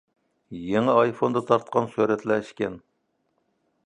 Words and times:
يېڭى 0.69 0.95
ئايفوندا 1.01 1.43
تارتقان 1.51 1.91
سۈرەتلەر 1.93 2.49
ئىكەن. 2.49 2.81